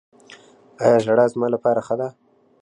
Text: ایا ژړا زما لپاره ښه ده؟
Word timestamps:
ایا 0.83 0.97
ژړا 1.05 1.25
زما 1.33 1.47
لپاره 1.55 1.81
ښه 1.87 1.95
ده؟ 1.99 2.07